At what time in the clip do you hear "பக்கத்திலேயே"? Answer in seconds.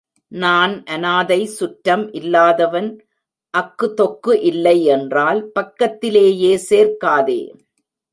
5.51-6.53